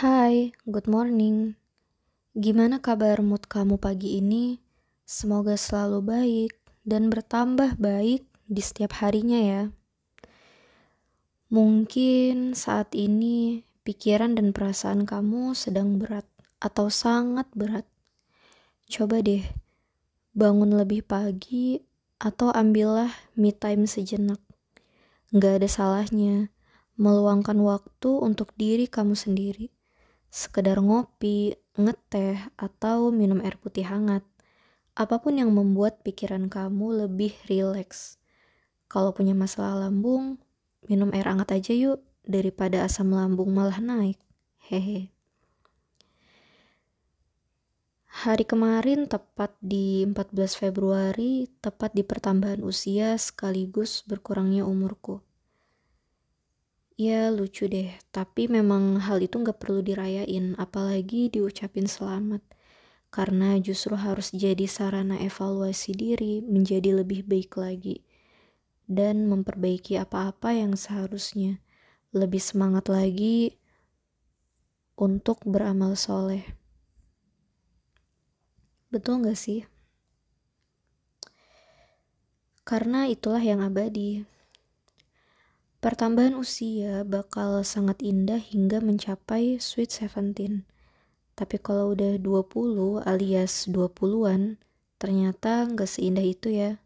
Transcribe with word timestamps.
Hai, 0.00 0.56
good 0.64 0.88
morning. 0.88 1.60
Gimana 2.32 2.80
kabar 2.80 3.20
mood 3.20 3.44
kamu 3.44 3.76
pagi 3.76 4.16
ini? 4.16 4.56
Semoga 5.04 5.60
selalu 5.60 6.00
baik 6.00 6.56
dan 6.88 7.12
bertambah 7.12 7.76
baik 7.76 8.24
di 8.48 8.62
setiap 8.64 8.96
harinya 9.04 9.36
ya. 9.36 9.62
Mungkin 11.52 12.56
saat 12.56 12.96
ini 12.96 13.60
pikiran 13.84 14.40
dan 14.40 14.56
perasaan 14.56 15.04
kamu 15.04 15.52
sedang 15.52 16.00
berat 16.00 16.24
atau 16.64 16.88
sangat 16.88 17.52
berat. 17.52 17.84
Coba 18.88 19.20
deh 19.20 19.44
bangun 20.32 20.80
lebih 20.80 21.04
pagi 21.04 21.76
atau 22.16 22.48
ambillah 22.48 23.12
me 23.36 23.52
time 23.52 23.84
sejenak. 23.84 24.40
Gak 25.36 25.60
ada 25.60 25.68
salahnya 25.68 26.48
meluangkan 26.96 27.60
waktu 27.60 28.08
untuk 28.16 28.56
diri 28.56 28.88
kamu 28.88 29.12
sendiri 29.12 29.68
sekedar 30.30 30.78
ngopi, 30.78 31.58
ngeteh, 31.74 32.38
atau 32.54 33.10
minum 33.10 33.42
air 33.42 33.58
putih 33.58 33.84
hangat. 33.84 34.22
Apa 34.94 35.18
pun 35.18 35.36
yang 35.36 35.50
membuat 35.50 36.06
pikiran 36.06 36.46
kamu 36.46 37.06
lebih 37.06 37.34
rileks. 37.50 38.22
Kalau 38.90 39.10
punya 39.14 39.34
masalah 39.34 39.86
lambung, 39.86 40.38
minum 40.86 41.10
air 41.10 41.26
hangat 41.26 41.58
aja 41.58 41.74
yuk, 41.74 42.02
daripada 42.26 42.86
asam 42.86 43.10
lambung 43.10 43.50
malah 43.50 43.82
naik. 43.82 44.18
Hehe. 44.70 45.10
Hari 48.10 48.44
kemarin 48.44 49.06
tepat 49.08 49.54
di 49.62 50.04
14 50.04 50.52
Februari, 50.58 51.48
tepat 51.62 51.94
di 51.94 52.02
pertambahan 52.04 52.60
usia 52.60 53.16
sekaligus 53.16 54.04
berkurangnya 54.04 54.66
umurku. 54.66 55.24
Ya 57.00 57.32
lucu 57.32 57.64
deh, 57.64 57.96
tapi 58.12 58.44
memang 58.44 59.00
hal 59.00 59.24
itu 59.24 59.40
nggak 59.40 59.56
perlu 59.56 59.80
dirayain, 59.80 60.52
apalagi 60.60 61.32
diucapin 61.32 61.88
selamat. 61.88 62.44
Karena 63.08 63.56
justru 63.56 63.96
harus 63.96 64.28
jadi 64.36 64.68
sarana 64.68 65.16
evaluasi 65.16 65.96
diri 65.96 66.44
menjadi 66.44 67.00
lebih 67.00 67.24
baik 67.24 67.56
lagi. 67.56 68.04
Dan 68.84 69.32
memperbaiki 69.32 69.96
apa-apa 69.96 70.52
yang 70.52 70.76
seharusnya. 70.76 71.64
Lebih 72.12 72.36
semangat 72.36 72.92
lagi 72.92 73.56
untuk 75.00 75.40
beramal 75.48 75.96
soleh. 75.96 76.44
Betul 78.92 79.24
nggak 79.24 79.40
sih? 79.40 79.64
Karena 82.68 83.08
itulah 83.08 83.40
yang 83.40 83.64
abadi. 83.64 84.39
Pertambahan 85.80 86.36
usia 86.36 87.08
bakal 87.08 87.64
sangat 87.64 88.04
indah 88.04 88.36
hingga 88.36 88.84
mencapai 88.84 89.56
sweet 89.56 89.88
seventeen. 89.88 90.68
Tapi 91.32 91.56
kalau 91.56 91.96
udah 91.96 92.20
20 92.20 93.00
alias 93.00 93.64
20-an, 93.64 94.60
ternyata 95.00 95.64
nggak 95.64 95.88
seindah 95.88 96.20
itu 96.20 96.52
ya. 96.52 96.76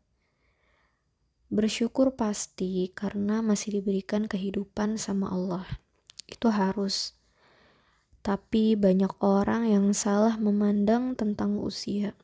Bersyukur 1.50 2.14
pasti 2.14 2.86
karena 2.94 3.42
masih 3.42 3.82
diberikan 3.82 4.30
kehidupan 4.30 4.94
sama 4.94 5.26
Allah. 5.26 5.66
Itu 6.30 6.54
harus. 6.54 7.18
Tapi 8.22 8.78
banyak 8.78 9.18
orang 9.18 9.74
yang 9.74 9.90
salah 9.90 10.38
memandang 10.38 11.18
tentang 11.18 11.58
usia. 11.58 12.14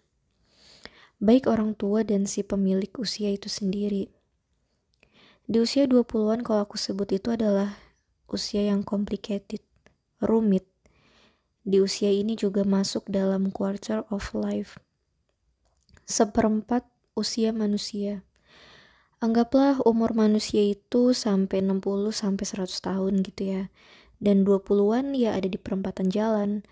Baik 1.18 1.50
orang 1.50 1.74
tua 1.74 2.06
dan 2.06 2.30
si 2.30 2.46
pemilik 2.46 2.94
usia 2.94 3.34
itu 3.34 3.50
sendiri 3.50 4.19
di 5.50 5.58
usia 5.58 5.90
20-an 5.90 6.46
kalau 6.46 6.62
aku 6.62 6.78
sebut 6.78 7.10
itu 7.10 7.34
adalah 7.34 7.74
usia 8.30 8.70
yang 8.70 8.86
complicated, 8.86 9.58
rumit. 10.22 10.62
Di 11.66 11.82
usia 11.82 12.14
ini 12.14 12.38
juga 12.38 12.62
masuk 12.62 13.10
dalam 13.10 13.50
quarter 13.50 14.06
of 14.14 14.30
life. 14.30 14.78
Seperempat 16.06 16.86
usia 17.18 17.50
manusia. 17.50 18.22
Anggaplah 19.18 19.82
umur 19.82 20.14
manusia 20.14 20.62
itu 20.62 21.10
sampai 21.18 21.66
60 21.66 21.82
sampai 22.14 22.44
100 22.46 22.70
tahun 22.86 23.14
gitu 23.26 23.42
ya. 23.50 23.62
Dan 24.22 24.46
20-an 24.46 25.18
ya 25.18 25.34
ada 25.34 25.50
di 25.50 25.58
perempatan 25.58 26.14
jalan. 26.14 26.62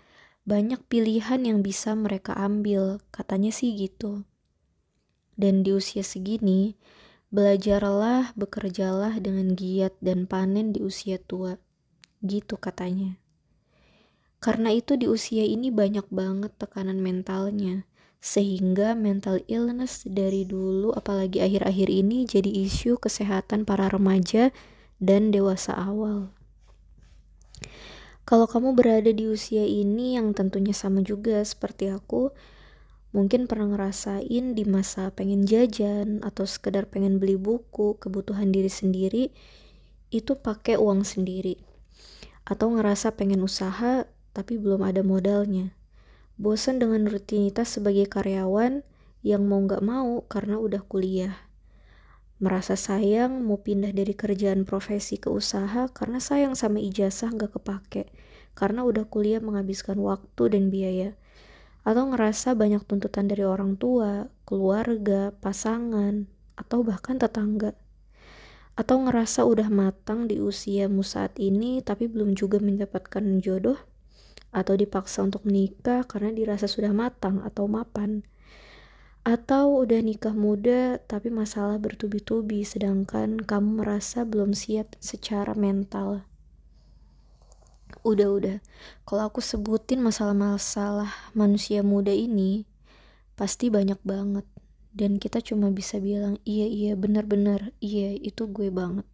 Banyak 0.47 0.87
pilihan 0.87 1.43
yang 1.43 1.59
bisa 1.59 1.99
mereka 1.99 2.31
ambil, 2.39 3.03
katanya 3.11 3.51
sih 3.51 3.75
gitu. 3.75 4.23
Dan 5.35 5.67
di 5.67 5.75
usia 5.75 6.01
segini, 6.01 6.79
Belajarlah, 7.29 8.33
bekerjalah 8.33 9.21
dengan 9.21 9.53
giat 9.53 9.93
dan 10.01 10.25
panen 10.25 10.73
di 10.73 10.81
usia 10.81 11.21
tua. 11.21 11.61
Gitu 12.25 12.57
katanya. 12.57 13.21
Karena 14.41 14.73
itu 14.73 14.97
di 14.97 15.05
usia 15.05 15.45
ini 15.45 15.69
banyak 15.69 16.09
banget 16.09 16.57
tekanan 16.57 16.97
mentalnya. 17.05 17.85
Sehingga 18.17 18.97
mental 18.97 19.45
illness 19.45 20.03
dari 20.09 20.43
dulu 20.43 20.91
apalagi 20.91 21.39
akhir-akhir 21.39 21.87
ini 21.87 22.25
jadi 22.25 22.49
isu 22.65 22.97
kesehatan 22.97 23.63
para 23.63 23.87
remaja 23.93 24.49
dan 24.97 25.29
dewasa 25.29 25.77
awal. 25.77 26.33
Kalau 28.25 28.49
kamu 28.49 28.73
berada 28.73 29.13
di 29.13 29.29
usia 29.29 29.63
ini 29.65 30.17
yang 30.17 30.33
tentunya 30.33 30.73
sama 30.75 31.05
juga 31.05 31.45
seperti 31.45 31.93
aku, 31.93 32.33
Mungkin 33.09 33.49
pernah 33.49 33.73
ngerasain 33.73 34.53
di 34.53 34.63
masa 34.69 35.09
pengen 35.09 35.49
jajan 35.49 36.21
atau 36.21 36.45
sekedar 36.45 36.85
pengen 36.85 37.17
beli 37.17 37.41
buku, 37.41 37.97
kebutuhan 37.97 38.53
diri 38.53 38.69
sendiri, 38.69 39.33
itu 40.13 40.37
pakai 40.37 40.77
uang 40.77 41.01
sendiri. 41.01 41.57
Atau 42.45 42.69
ngerasa 42.77 43.17
pengen 43.17 43.41
usaha 43.41 44.05
tapi 44.29 44.61
belum 44.61 44.85
ada 44.85 45.01
modalnya. 45.01 45.73
Bosan 46.37 46.77
dengan 46.77 47.09
rutinitas 47.09 47.81
sebagai 47.81 48.05
karyawan 48.05 48.85
yang 49.25 49.41
mau 49.41 49.59
gak 49.65 49.81
mau 49.81 50.21
karena 50.29 50.61
udah 50.61 50.85
kuliah. 50.85 51.33
Merasa 52.39 52.77
sayang 52.77 53.41
mau 53.41 53.59
pindah 53.59 53.91
dari 53.91 54.13
kerjaan 54.13 54.63
profesi 54.63 55.17
ke 55.19 55.33
usaha 55.33 55.89
karena 55.91 56.21
sayang 56.21 56.53
sama 56.53 56.77
ijazah 56.77 57.33
gak 57.33 57.57
kepake. 57.57 58.13
Karena 58.53 58.85
udah 58.85 59.09
kuliah 59.09 59.41
menghabiskan 59.41 59.97
waktu 59.97 60.53
dan 60.53 60.69
biaya 60.69 61.17
atau 61.87 62.11
ngerasa 62.11 62.53
banyak 62.53 62.83
tuntutan 62.85 63.25
dari 63.27 63.47
orang 63.47 63.79
tua, 63.79 64.27
keluarga, 64.43 65.31
pasangan, 65.39 66.27
atau 66.59 66.83
bahkan 66.83 67.15
tetangga. 67.15 67.75
Atau 68.75 69.03
ngerasa 69.03 69.43
udah 69.43 69.67
matang 69.67 70.27
di 70.27 70.39
usiamu 70.39 71.03
saat 71.03 71.35
ini 71.39 71.83
tapi 71.83 72.07
belum 72.07 72.35
juga 72.35 72.63
mendapatkan 72.63 73.43
jodoh 73.43 73.79
atau 74.49 74.73
dipaksa 74.73 75.21
untuk 75.21 75.43
menikah 75.45 76.07
karena 76.07 76.31
dirasa 76.31 76.65
sudah 76.67 76.95
matang 76.95 77.43
atau 77.43 77.67
mapan. 77.67 78.23
Atau 79.27 79.83
udah 79.83 79.99
nikah 79.99 80.31
muda 80.31 80.97
tapi 81.03 81.27
masalah 81.27 81.75
bertubi-tubi 81.75 82.63
sedangkan 82.63 83.43
kamu 83.43 83.83
merasa 83.83 84.23
belum 84.23 84.55
siap 84.55 84.95
secara 85.03 85.53
mental 85.59 86.28
udah 88.03 88.29
udah. 88.29 88.57
Kalau 89.03 89.23
aku 89.29 89.41
sebutin 89.43 89.99
masalah-masalah 89.99 91.09
manusia 91.33 91.81
muda 91.81 92.13
ini 92.13 92.65
pasti 93.35 93.69
banyak 93.69 93.99
banget. 94.05 94.45
Dan 94.89 95.21
kita 95.21 95.39
cuma 95.45 95.69
bisa 95.69 96.01
bilang 96.01 96.41
iya 96.49 96.65
iya 96.65 96.97
benar-benar 96.97 97.71
iya 97.77 98.13
itu 98.17 98.49
gue 98.49 98.73
banget. 98.73 99.05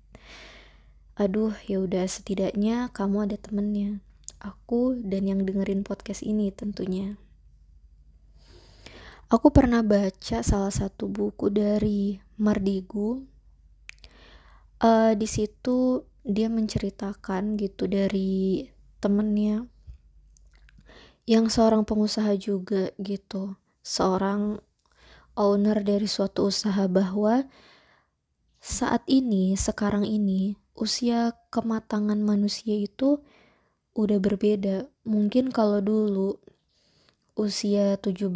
Aduh 1.20 1.56
ya 1.68 1.84
udah. 1.84 2.08
Setidaknya 2.08 2.92
kamu 2.92 3.32
ada 3.32 3.38
temennya. 3.40 4.00
Aku 4.40 5.00
dan 5.02 5.26
yang 5.26 5.42
dengerin 5.44 5.82
podcast 5.82 6.22
ini 6.22 6.52
tentunya. 6.52 7.18
Aku 9.26 9.50
pernah 9.50 9.82
baca 9.82 10.46
salah 10.46 10.70
satu 10.70 11.10
buku 11.10 11.50
dari 11.50 12.22
Mardigu. 12.38 13.26
Uh, 14.78 15.18
di 15.18 15.26
situ 15.26 16.06
dia 16.26 16.50
menceritakan 16.50 17.54
gitu 17.62 17.86
dari 17.86 18.66
temennya 18.98 19.70
yang 21.30 21.54
seorang 21.54 21.86
pengusaha 21.86 22.34
juga 22.34 22.90
gitu. 22.98 23.54
Seorang 23.86 24.58
owner 25.38 25.86
dari 25.86 26.10
suatu 26.10 26.50
usaha 26.50 26.90
bahwa 26.90 27.46
saat 28.58 29.06
ini 29.06 29.54
sekarang 29.54 30.10
ini 30.10 30.58
usia 30.74 31.38
kematangan 31.54 32.18
manusia 32.18 32.74
itu 32.74 33.22
udah 33.94 34.18
berbeda. 34.18 34.90
Mungkin 35.06 35.54
kalau 35.54 35.80
dulu 35.86 36.42
usia 37.38 38.02
17 38.02 38.34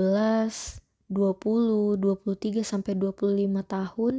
20, 1.10 1.98
23 1.98 2.62
sampai 2.62 2.94
25 2.94 3.66
tahun 3.66 4.14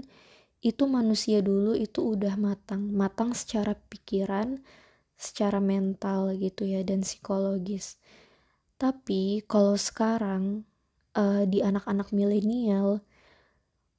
itu 0.61 0.85
manusia 0.85 1.41
dulu 1.41 1.73
itu 1.73 2.05
udah 2.05 2.37
matang, 2.37 2.93
matang 2.93 3.33
secara 3.33 3.73
pikiran, 3.89 4.61
secara 5.17 5.57
mental 5.61 6.37
gitu 6.37 6.69
ya 6.69 6.85
dan 6.85 7.01
psikologis. 7.01 7.97
Tapi 8.77 9.45
kalau 9.49 9.77
sekarang 9.77 10.65
uh, 11.17 11.45
di 11.49 11.65
anak-anak 11.65 12.13
milenial 12.13 13.01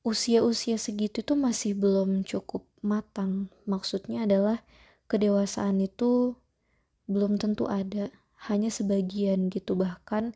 usia-usia 0.02 0.82
segitu 0.82 1.22
tuh 1.22 1.38
masih 1.38 1.78
belum 1.78 2.26
cukup 2.26 2.66
matang. 2.82 3.54
Maksudnya 3.70 4.26
adalah 4.26 4.66
kedewasaan 5.06 5.82
itu 5.82 6.38
belum 7.10 7.38
tentu 7.42 7.66
ada. 7.70 8.10
hanya 8.50 8.74
sebagian 8.74 9.54
gitu 9.54 9.78
bahkan 9.78 10.34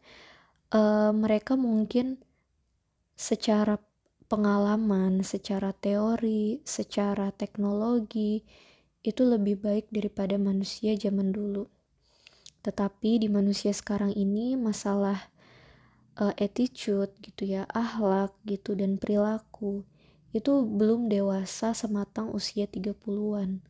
uh, 0.70 1.10
mereka 1.10 1.58
mungkin 1.58 2.22
secara 3.18 3.82
pengalaman, 4.26 5.22
secara 5.22 5.72
teori, 5.72 6.62
secara 6.66 7.30
teknologi 7.30 8.42
itu 9.06 9.22
lebih 9.22 9.62
baik 9.62 9.86
daripada 9.94 10.36
manusia 10.42 10.98
zaman 10.98 11.30
dulu. 11.30 11.70
Tetapi 12.66 13.22
di 13.22 13.30
manusia 13.30 13.70
sekarang 13.70 14.12
ini 14.18 14.58
masalah 14.58 15.30
uh, 16.18 16.34
attitude 16.42 17.14
gitu 17.22 17.46
ya, 17.46 17.70
ahlak 17.70 18.34
gitu 18.50 18.74
dan 18.74 18.98
perilaku 18.98 19.86
itu 20.36 20.68
belum 20.68 21.08
dewasa 21.08 21.72
sematang 21.72 22.28
usia 22.36 22.68
30-an. 22.68 23.64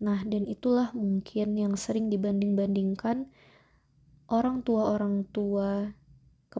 Nah, 0.00 0.20
dan 0.24 0.48
itulah 0.48 0.92
mungkin 0.96 1.60
yang 1.60 1.76
sering 1.76 2.08
dibanding-bandingkan 2.08 3.28
orang 4.32 4.64
tua-orang 4.64 5.28
tua 5.28 5.92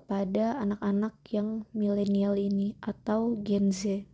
kepada 0.07 0.55
anak-anak 0.63 1.19
yang 1.35 1.67
milenial 1.75 2.39
ini 2.39 2.79
atau 2.79 3.35
Gen 3.43 3.75
Z. 3.75 4.07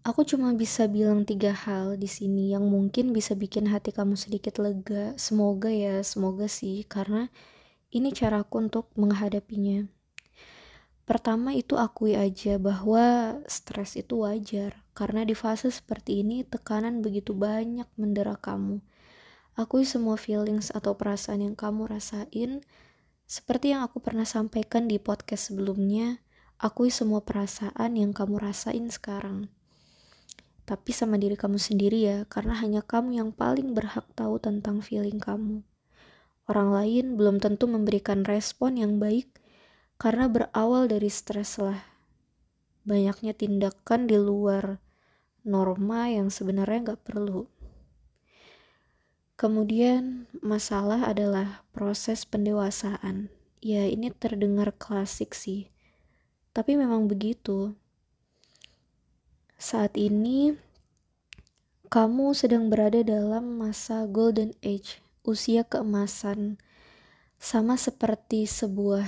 Aku 0.00 0.24
cuma 0.24 0.56
bisa 0.56 0.88
bilang 0.88 1.28
tiga 1.28 1.52
hal 1.52 2.00
di 2.00 2.08
sini 2.08 2.56
yang 2.56 2.64
mungkin 2.72 3.12
bisa 3.12 3.36
bikin 3.36 3.68
hati 3.68 3.92
kamu 3.92 4.16
sedikit 4.16 4.56
lega. 4.56 5.12
Semoga 5.20 5.68
ya, 5.68 6.00
semoga 6.00 6.48
sih, 6.48 6.88
karena 6.88 7.28
ini 7.92 8.16
caraku 8.16 8.64
untuk 8.64 8.88
menghadapinya. 8.96 9.84
Pertama 11.04 11.52
itu 11.52 11.76
akui 11.76 12.16
aja 12.16 12.56
bahwa 12.56 13.36
stres 13.44 14.00
itu 14.00 14.24
wajar, 14.24 14.80
karena 14.96 15.28
di 15.28 15.36
fase 15.36 15.68
seperti 15.68 16.24
ini 16.24 16.48
tekanan 16.48 17.04
begitu 17.04 17.36
banyak 17.36 17.92
mendera 18.00 18.40
kamu. 18.40 18.80
Akui 19.52 19.84
semua 19.84 20.16
feelings 20.16 20.72
atau 20.72 20.96
perasaan 20.96 21.44
yang 21.44 21.52
kamu 21.52 21.92
rasain, 21.92 22.64
seperti 23.28 23.76
yang 23.76 23.84
aku 23.84 24.00
pernah 24.00 24.24
sampaikan 24.24 24.88
di 24.88 24.96
podcast 24.96 25.52
sebelumnya, 25.52 26.24
akui 26.56 26.88
semua 26.88 27.20
perasaan 27.20 27.92
yang 28.00 28.16
kamu 28.16 28.40
rasain 28.40 28.88
sekarang. 28.88 29.52
Tapi 30.64 30.96
sama 30.96 31.20
diri 31.20 31.36
kamu 31.36 31.60
sendiri 31.60 32.08
ya, 32.08 32.18
karena 32.24 32.56
hanya 32.56 32.80
kamu 32.80 33.20
yang 33.20 33.30
paling 33.36 33.76
berhak 33.76 34.08
tahu 34.16 34.40
tentang 34.40 34.80
feeling 34.80 35.20
kamu. 35.20 35.60
Orang 36.48 36.72
lain 36.72 37.20
belum 37.20 37.36
tentu 37.44 37.68
memberikan 37.68 38.24
respon 38.24 38.80
yang 38.80 38.96
baik 38.96 39.28
karena 40.00 40.24
berawal 40.32 40.88
dari 40.88 41.12
stres 41.12 41.60
lah. 41.60 41.84
Banyaknya 42.88 43.36
tindakan 43.36 44.08
di 44.08 44.16
luar 44.16 44.80
norma 45.44 46.08
yang 46.08 46.32
sebenarnya 46.32 46.92
nggak 46.92 47.04
perlu. 47.04 47.44
Kemudian 49.38 50.26
masalah 50.42 51.06
adalah 51.06 51.62
proses 51.70 52.26
pendewasaan. 52.26 53.30
Ya 53.62 53.86
ini 53.86 54.10
terdengar 54.10 54.74
klasik 54.74 55.30
sih. 55.30 55.70
Tapi 56.50 56.74
memang 56.74 57.06
begitu. 57.06 57.78
Saat 59.54 59.94
ini 59.94 60.58
kamu 61.86 62.34
sedang 62.34 62.66
berada 62.66 62.98
dalam 63.06 63.62
masa 63.62 64.10
golden 64.10 64.58
age 64.58 64.98
usia 65.22 65.62
keemasan, 65.62 66.58
sama 67.38 67.78
seperti 67.78 68.42
sebuah 68.42 69.06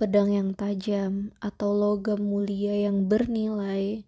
pedang 0.00 0.32
yang 0.32 0.56
tajam 0.56 1.36
atau 1.44 1.76
logam 1.76 2.24
mulia 2.24 2.88
yang 2.88 3.04
bernilai, 3.04 4.07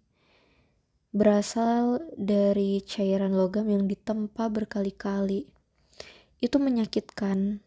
berasal 1.11 2.03
dari 2.15 2.83
cairan 2.83 3.35
logam 3.35 3.67
yang 3.67 3.87
ditempa 3.87 4.47
berkali-kali. 4.47 5.47
Itu 6.39 6.57
menyakitkan, 6.57 7.61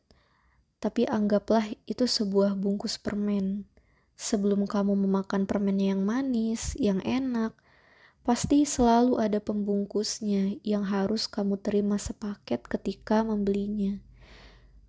tapi 0.80 1.06
anggaplah 1.06 1.68
itu 1.84 2.04
sebuah 2.08 2.56
bungkus 2.56 3.00
permen. 3.00 3.68
Sebelum 4.16 4.64
kamu 4.66 4.96
memakan 4.96 5.44
permen 5.44 5.78
yang 5.78 6.02
manis, 6.02 6.74
yang 6.78 7.02
enak, 7.04 7.54
Pasti 8.24 8.64
selalu 8.64 9.20
ada 9.20 9.36
pembungkusnya 9.36 10.56
yang 10.64 10.80
harus 10.88 11.28
kamu 11.28 11.60
terima 11.60 12.00
sepaket 12.00 12.64
ketika 12.64 13.20
membelinya. 13.20 14.00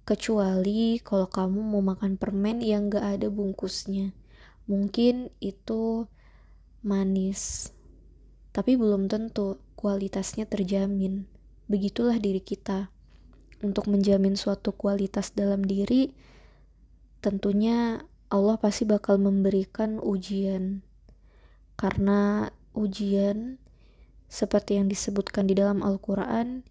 Kecuali 0.07 1.04
kalau 1.04 1.28
kamu 1.28 1.60
mau 1.60 1.84
makan 1.84 2.16
permen 2.16 2.63
yang 2.63 2.88
gak 2.88 3.19
ada 3.19 3.28
bungkusnya. 3.28 4.16
Mungkin 4.72 5.36
itu 5.44 6.07
manis. 6.80 7.75
Tapi 8.56 8.80
belum 8.80 9.12
tentu 9.12 9.60
kualitasnya 9.75 10.48
terjamin. 10.48 11.28
Begitulah 11.68 12.16
diri 12.24 12.40
kita. 12.40 12.88
Untuk 13.60 13.92
menjamin 13.92 14.40
suatu 14.40 14.72
kualitas 14.72 15.36
dalam 15.36 15.68
diri, 15.68 16.16
tentunya 17.19 18.07
Allah 18.31 18.56
pasti 18.56 18.88
bakal 18.88 19.19
memberikan 19.19 20.00
ujian. 20.00 20.88
Karena 21.75 22.48
ujian 22.72 23.60
seperti 24.31 24.80
yang 24.80 24.88
disebutkan 24.88 25.52
di 25.52 25.60
dalam 25.60 25.84
Al-Quran 25.84 26.63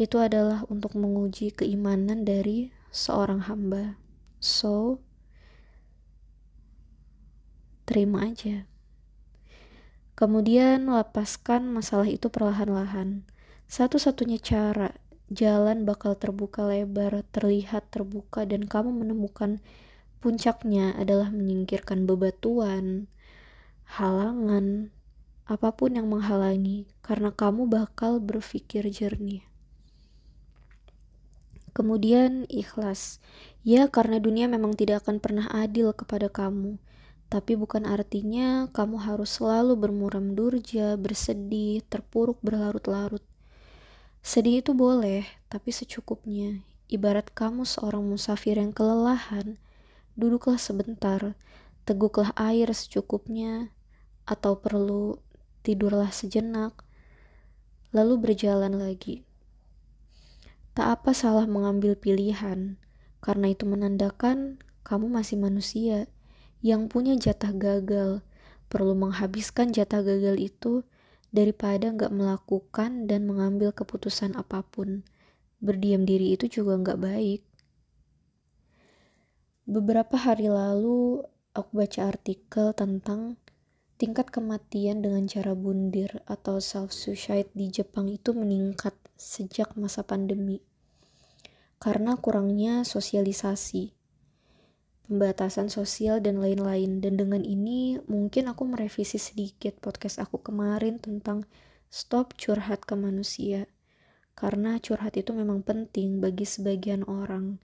itu 0.00 0.16
adalah 0.16 0.64
untuk 0.72 0.96
menguji 0.96 1.52
keimanan 1.52 2.24
dari 2.24 2.72
seorang 2.88 3.44
hamba. 3.44 4.00
So, 4.40 5.04
terima 7.84 8.24
aja. 8.24 8.73
Kemudian 10.14 10.86
lepaskan 10.86 11.66
masalah 11.74 12.06
itu 12.06 12.30
perlahan-lahan. 12.30 13.26
Satu-satunya 13.66 14.38
cara 14.38 14.94
jalan 15.26 15.82
bakal 15.82 16.14
terbuka 16.14 16.62
lebar, 16.62 17.26
terlihat 17.34 17.90
terbuka 17.90 18.46
dan 18.46 18.70
kamu 18.70 18.94
menemukan 18.94 19.58
puncaknya 20.22 20.94
adalah 20.94 21.34
menyingkirkan 21.34 22.06
bebatuan, 22.06 23.10
halangan, 23.84 24.94
apa 25.44 25.74
pun 25.76 25.98
yang 25.98 26.08
menghalangi, 26.08 26.88
karena 27.04 27.34
kamu 27.34 27.68
bakal 27.68 28.22
berpikir 28.22 28.86
jernih. 28.88 29.44
Kemudian 31.74 32.46
ikhlas. 32.46 33.18
Ya, 33.66 33.90
karena 33.90 34.22
dunia 34.22 34.46
memang 34.46 34.78
tidak 34.78 35.04
akan 35.04 35.18
pernah 35.18 35.50
adil 35.50 35.90
kepada 35.90 36.30
kamu. 36.30 36.78
Tapi 37.32 37.58
bukan 37.58 37.88
artinya 37.88 38.70
kamu 38.70 39.00
harus 39.02 39.40
selalu 39.40 39.74
bermuram 39.74 40.36
durja, 40.38 40.94
bersedih, 40.94 41.82
terpuruk 41.88 42.38
berlarut-larut. 42.44 43.22
Sedih 44.24 44.64
itu 44.64 44.72
boleh, 44.72 45.28
tapi 45.52 45.68
secukupnya. 45.68 46.64
Ibarat 46.88 47.32
kamu 47.32 47.68
seorang 47.68 48.04
musafir 48.04 48.56
yang 48.56 48.72
kelelahan, 48.72 49.60
duduklah 50.16 50.56
sebentar, 50.56 51.36
teguklah 51.84 52.32
air 52.36 52.70
secukupnya, 52.72 53.72
atau 54.24 54.56
perlu 54.56 55.20
tidurlah 55.60 56.08
sejenak, 56.08 56.84
lalu 57.92 58.16
berjalan 58.20 58.80
lagi. 58.80 59.24
Tak 60.72 61.00
apa 61.00 61.10
salah 61.12 61.44
mengambil 61.44 61.94
pilihan, 61.94 62.80
karena 63.20 63.46
itu 63.52 63.68
menandakan 63.68 64.60
kamu 64.84 65.08
masih 65.08 65.36
manusia 65.40 66.10
yang 66.64 66.88
punya 66.88 67.12
jatah 67.20 67.52
gagal, 67.52 68.24
perlu 68.72 68.96
menghabiskan 68.96 69.68
jatah 69.68 70.00
gagal 70.00 70.40
itu 70.40 70.80
daripada 71.28 71.92
nggak 71.92 72.08
melakukan 72.08 73.04
dan 73.04 73.28
mengambil 73.28 73.76
keputusan 73.76 74.32
apa 74.32 74.64
pun. 74.64 75.04
Berdiam 75.60 76.08
diri 76.08 76.32
itu 76.32 76.48
juga 76.48 76.80
nggak 76.80 77.00
baik. 77.04 77.42
Beberapa 79.68 80.16
hari 80.16 80.48
lalu 80.48 81.20
aku 81.52 81.70
baca 81.84 82.08
artikel 82.08 82.72
tentang 82.72 83.36
tingkat 84.00 84.32
kematian 84.32 85.04
dengan 85.04 85.28
cara 85.28 85.52
bundir 85.52 86.24
atau 86.24 86.64
self-suicide 86.64 87.52
di 87.52 87.68
Jepang 87.68 88.08
itu 88.08 88.32
meningkat 88.32 88.96
sejak 89.20 89.76
masa 89.76 90.00
pandemi 90.00 90.64
karena 91.84 92.16
kurangnya 92.16 92.80
sosialisasi, 92.86 93.93
pembatasan 95.06 95.68
sosial, 95.68 96.20
dan 96.24 96.40
lain-lain. 96.40 96.98
Dan 97.04 97.20
dengan 97.20 97.44
ini 97.44 98.00
mungkin 98.08 98.48
aku 98.48 98.64
merevisi 98.64 99.20
sedikit 99.20 99.78
podcast 99.78 100.20
aku 100.20 100.40
kemarin 100.40 101.00
tentang 101.00 101.44
stop 101.92 102.34
curhat 102.34 102.82
ke 102.88 102.96
manusia. 102.98 103.70
Karena 104.34 104.82
curhat 104.82 105.14
itu 105.14 105.30
memang 105.30 105.62
penting 105.62 106.18
bagi 106.18 106.42
sebagian 106.42 107.06
orang. 107.06 107.62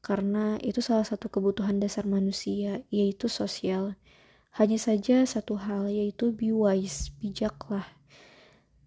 Karena 0.00 0.56
itu 0.60 0.80
salah 0.80 1.04
satu 1.04 1.32
kebutuhan 1.32 1.80
dasar 1.80 2.04
manusia, 2.04 2.84
yaitu 2.92 3.28
sosial. 3.28 3.96
Hanya 4.56 4.76
saja 4.76 5.22
satu 5.24 5.56
hal 5.56 5.88
yaitu 5.88 6.34
be 6.34 6.50
wise, 6.50 7.14
bijaklah. 7.22 7.86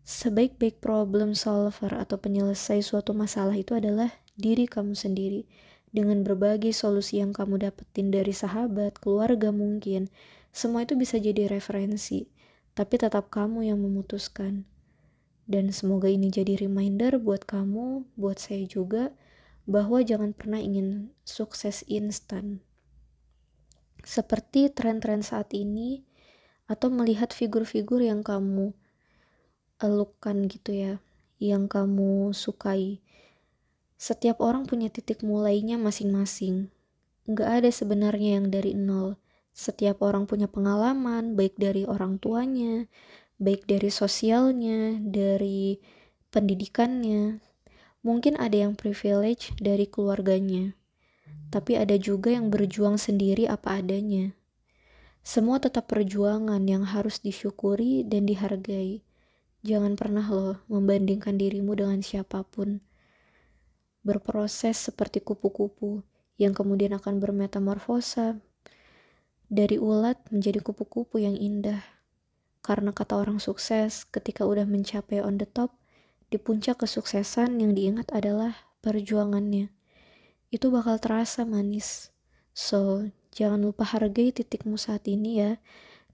Sebaik-baik 0.03 0.83
problem 0.83 1.31
solver 1.31 1.95
atau 1.95 2.19
penyelesai 2.19 2.83
suatu 2.83 3.15
masalah 3.15 3.55
itu 3.55 3.71
adalah 3.71 4.11
diri 4.35 4.67
kamu 4.67 4.97
sendiri. 4.97 5.47
Dengan 5.93 6.25
berbagai 6.25 6.73
solusi 6.73 7.21
yang 7.21 7.37
kamu 7.37 7.69
dapetin 7.69 8.09
dari 8.09 8.33
sahabat, 8.33 8.97
keluarga 8.97 9.53
mungkin, 9.53 10.09
semua 10.49 10.89
itu 10.89 10.97
bisa 10.97 11.21
jadi 11.21 11.45
referensi. 11.45 12.25
Tapi 12.73 12.97
tetap 12.97 13.29
kamu 13.29 13.69
yang 13.69 13.77
memutuskan. 13.77 14.65
Dan 15.45 15.69
semoga 15.69 16.09
ini 16.09 16.33
jadi 16.33 16.57
reminder 16.57 17.21
buat 17.21 17.45
kamu, 17.45 18.09
buat 18.17 18.41
saya 18.41 18.65
juga, 18.65 19.13
bahwa 19.69 20.01
jangan 20.01 20.33
pernah 20.33 20.57
ingin 20.57 21.13
sukses 21.29 21.85
instan. 21.85 22.65
Seperti 24.01 24.73
tren-tren 24.73 25.21
saat 25.21 25.53
ini, 25.53 26.01
atau 26.65 26.89
melihat 26.89 27.35
figur-figur 27.35 28.01
yang 28.01 28.25
kamu 28.25 28.73
elukan 29.77 30.47
gitu 30.47 30.71
ya, 30.73 30.93
yang 31.37 31.67
kamu 31.67 32.31
sukai. 32.31 33.02
Setiap 34.03 34.43
orang 34.43 34.67
punya 34.67 34.91
titik 34.91 35.23
mulainya 35.23 35.79
masing-masing. 35.79 36.67
Nggak 37.23 37.63
ada 37.63 37.69
sebenarnya 37.71 38.35
yang 38.35 38.51
dari 38.51 38.75
nol. 38.75 39.15
Setiap 39.55 40.03
orang 40.03 40.27
punya 40.27 40.51
pengalaman, 40.51 41.39
baik 41.39 41.55
dari 41.55 41.87
orang 41.87 42.19
tuanya, 42.19 42.91
baik 43.39 43.63
dari 43.63 43.87
sosialnya, 43.87 44.99
dari 44.99 45.79
pendidikannya. 46.35 47.39
Mungkin 48.03 48.35
ada 48.43 48.67
yang 48.67 48.75
privilege 48.75 49.55
dari 49.55 49.87
keluarganya, 49.87 50.75
tapi 51.47 51.79
ada 51.79 51.95
juga 51.95 52.35
yang 52.35 52.51
berjuang 52.51 52.99
sendiri 52.99 53.47
apa 53.47 53.79
adanya. 53.79 54.35
Semua 55.23 55.63
tetap 55.63 55.87
perjuangan 55.87 56.59
yang 56.67 56.83
harus 56.83 57.23
disyukuri 57.23 58.03
dan 58.03 58.27
dihargai. 58.27 58.99
Jangan 59.63 59.95
pernah 59.95 60.27
loh 60.27 60.59
membandingkan 60.67 61.39
dirimu 61.39 61.71
dengan 61.79 62.03
siapa 62.03 62.43
pun 62.43 62.83
berproses 64.03 64.77
seperti 64.77 65.23
kupu-kupu 65.23 66.03
yang 66.35 66.51
kemudian 66.51 66.93
akan 66.99 67.23
bermetamorfosa 67.23 68.37
dari 69.47 69.79
ulat 69.79 70.19
menjadi 70.29 70.59
kupu-kupu 70.59 71.23
yang 71.23 71.39
indah. 71.39 71.81
Karena 72.63 72.95
kata 72.95 73.19
orang 73.19 73.43
sukses, 73.43 74.07
ketika 74.07 74.47
udah 74.47 74.63
mencapai 74.63 75.19
on 75.19 75.35
the 75.39 75.47
top, 75.47 75.75
di 76.31 76.39
puncak 76.39 76.81
kesuksesan 76.81 77.59
yang 77.59 77.75
diingat 77.75 78.09
adalah 78.15 78.55
perjuangannya. 78.81 79.69
Itu 80.49 80.73
bakal 80.73 80.97
terasa 80.97 81.45
manis. 81.45 82.09
So, 82.55 83.09
jangan 83.35 83.61
lupa 83.61 83.85
hargai 83.85 84.33
titikmu 84.33 84.79
saat 84.79 85.05
ini 85.05 85.43
ya, 85.43 85.51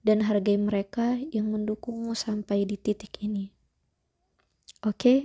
dan 0.04 0.24
hargai 0.24 0.56
mereka 0.56 1.16
yang 1.32 1.52
mendukungmu 1.52 2.16
sampai 2.16 2.64
di 2.64 2.76
titik 2.76 3.20
ini. 3.20 3.52
Oke? 4.84 4.96
Okay? 4.96 5.20